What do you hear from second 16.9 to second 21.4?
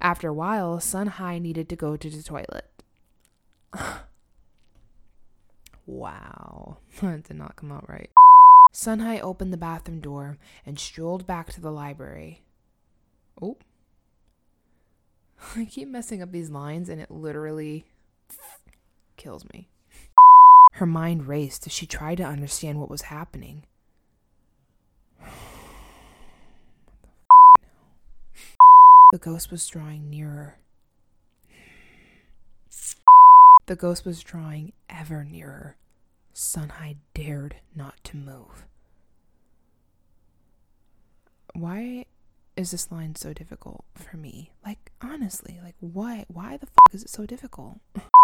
it literally kills me. Her mind